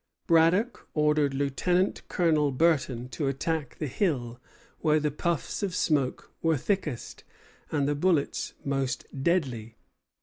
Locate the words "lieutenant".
1.35-2.01